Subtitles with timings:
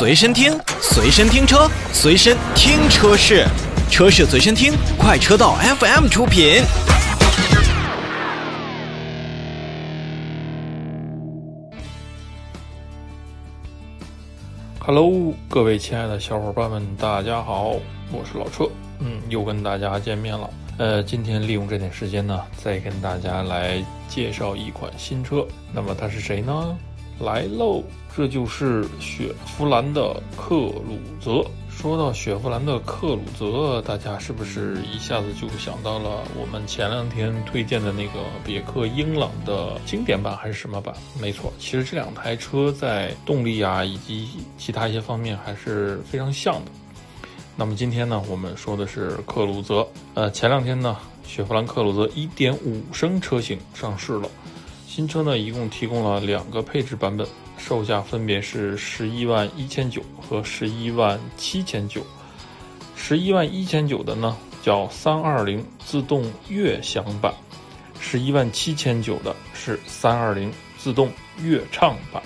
[0.00, 3.44] 随身听，随身听车，随身听车市，
[3.90, 6.62] 车市随身听，快车道 FM 出品。
[14.78, 17.76] Hello，各位亲爱的小伙伴们，大家好，
[18.10, 18.70] 我是老车，
[19.00, 20.48] 嗯，又跟大家见面了。
[20.78, 25.46] 呃，今天利用这点时间呢，再跟大家来介绍一款新车。
[25.74, 26.78] 那么它是谁呢？
[27.20, 27.82] 来喽，
[28.16, 31.44] 这就是雪佛兰的克鲁泽。
[31.68, 40.94] 说到雪佛兰的克鲁泽，大家是不是一下子就想到了我们前两天推荐的那个别克英朗的经典版还是什么版？
[41.18, 46.70] 没错，其实这两台车在动力啊以及其他一些方面还是非常像的。
[47.56, 49.86] 那么今天呢，我们说的是克鲁泽。
[50.12, 50.96] 呃，前两天呢，
[51.26, 52.58] 雪佛兰克鲁泽1.5
[52.92, 54.28] 升车型上市了。
[54.90, 57.24] 新车呢，一共提供了两个配置版本，
[57.56, 62.04] 售价分别是十一万一千九和十一万七千九。
[62.96, 67.32] 十一万一千九的呢，叫三二零自动悦享版；
[68.00, 71.08] 十一万七千九的是三二零自动
[71.40, 72.20] 悦畅版。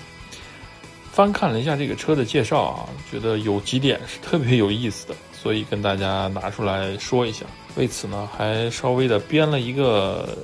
[1.12, 7.45] 翻看了一下这个车的介绍啊，觉得有几点是特别有意思的，所以跟大家拿出来说一下。
[7.77, 10.35] 为此呢，还稍微的编了一个。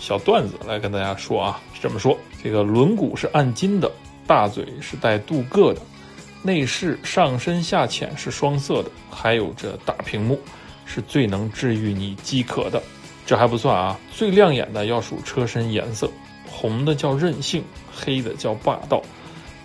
[0.00, 3.88] 小段子来跟大家说啊，是这么说：这个轮毂是暗金的，
[4.26, 5.80] 大嘴是带镀铬的，
[6.42, 10.40] 内饰上深下浅是双色的，还有这大屏幕，
[10.86, 12.82] 是最能治愈你饥渴的。
[13.26, 16.10] 这还不算啊，最亮眼的要数车身颜色，
[16.50, 17.62] 红的叫任性，
[17.94, 19.02] 黑的叫霸道，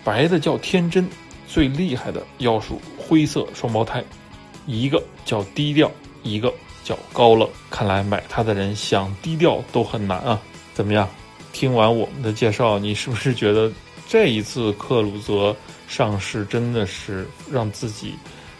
[0.04, 1.08] 白的叫天真，
[1.48, 4.04] 最厉害的要数灰色双胞胎，
[4.66, 5.90] 一个叫低调，
[6.22, 6.52] 一个。
[6.86, 10.40] 较高了，看来买它的人想低调都很难啊！
[10.72, 11.08] 怎么样？
[11.52, 13.72] 听完我们的介绍，你是不是觉得
[14.06, 15.56] 这一次克鲁泽
[15.88, 18.14] 上市真的是让自己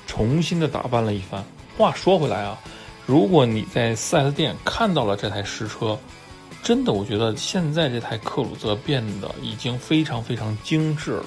[0.07, 1.45] 重新的打扮了一番？
[1.79, 2.59] 话说回来啊，
[3.07, 5.97] 如果你在 4S 店看到了这台实车，
[6.63, 11.25] 真的，我觉得现在这台克鲁泽变得已经非常非常精致了。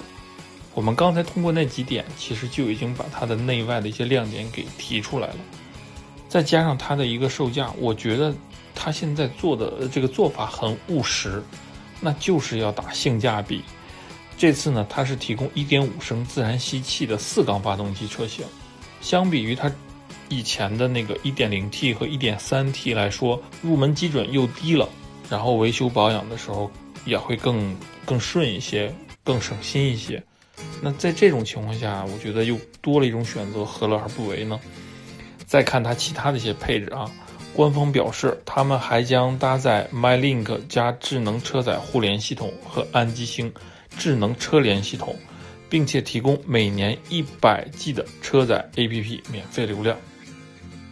[0.74, 5.36] 我们刚才通过那几点，其实就已经把它的内外的一些亮点给提出来了。
[6.30, 8.34] 再加上它的一个售价，我觉得
[8.74, 11.44] 它现在做的这个做法很务实，
[12.00, 13.64] 那就是要打性价比。
[14.38, 18.46] 这次呢，它是提供1.5升自然吸气的四缸发动机车型，
[19.02, 19.70] 相比于它
[20.30, 24.88] 以前的那个 1.0T 和 1.3T 来说，入门基准又低了，
[25.30, 26.72] 然后维修保养的时候
[27.04, 27.76] 也会更
[28.06, 30.24] 更顺一些，更省心一些。
[30.82, 34.60] 那在这种情况下，我觉得又多了一种选择，何乐而不为呢？
[35.50, 37.10] 再看它其他的一些配置啊，
[37.56, 43.52] 官方表示他们还将搭载 MyLink 加智能车载互联系统和安吉星
[43.98, 45.16] 智能车联系统，
[45.68, 49.98] 并且提供每年一百 G 的车载 APP 免费流量。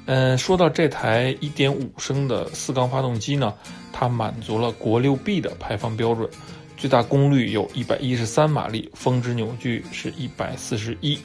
[0.07, 3.53] 嗯，说到这台1.5升的四缸发动机呢，
[3.93, 6.27] 它满足了国六 B 的排放标准，
[6.75, 11.19] 最大功率有一百一十三马力，峰值扭矩是一百四十一。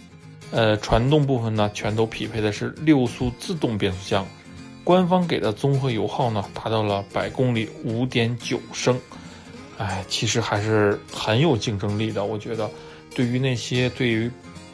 [0.53, 4.27] 呃，传动部分呢，全都匹配的是六速自动变速箱。
[4.85, 9.01] 官方给的综合油耗呢，达到了百公里五点九升。
[9.79, 12.25] 哎，其实还是很有竞争力的。
[12.25, 12.71] 我觉得，
[13.15, 14.31] 对于那些对于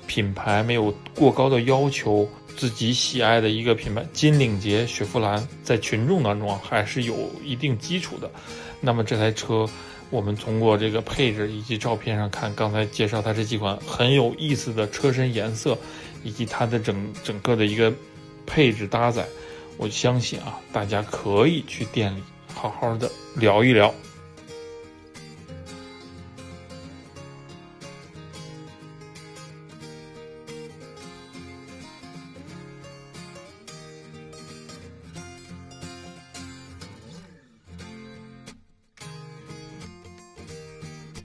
[0.08, 8.28] 品牌没有过高的要求、自己喜爱的一个品牌，金领结、雪佛兰，在群众当中啊还是有一定基础的。
[8.80, 9.68] 那么这台车。
[10.10, 15.76] 我们通过这个配置以及照片上看，刚才介绍它这几款很有意思的车身颜色，
[16.24, 17.92] 以及它的整整个的一个
[18.46, 19.26] 配置搭载，
[19.76, 22.22] 我相信啊，大家可以去店里
[22.54, 23.92] 好好的聊一聊。